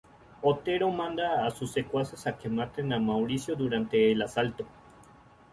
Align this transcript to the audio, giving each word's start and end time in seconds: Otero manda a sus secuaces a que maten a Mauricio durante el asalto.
Otero 0.41 0.89
manda 0.89 1.45
a 1.45 1.51
sus 1.51 1.71
secuaces 1.73 2.25
a 2.25 2.35
que 2.35 2.49
maten 2.49 2.91
a 2.91 2.97
Mauricio 2.99 3.55
durante 3.55 4.11
el 4.11 4.23
asalto. 4.23 4.65